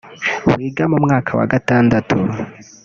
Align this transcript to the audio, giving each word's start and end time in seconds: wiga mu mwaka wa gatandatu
wiga 0.55 0.83
mu 0.91 0.97
mwaka 1.05 1.31
wa 1.39 1.45
gatandatu 1.53 2.15